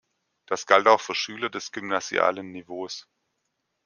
Dies 0.49 0.65
galt 0.65 0.87
auch 0.87 0.99
für 0.99 1.13
Schüler 1.13 1.51
des 1.51 1.71
gymnasialen 1.71 2.49
Niveaus. 2.51 3.07